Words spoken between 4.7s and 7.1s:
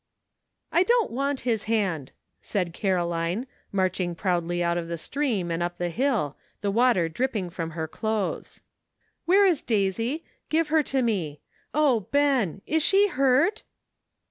of the stream and up the hill, the water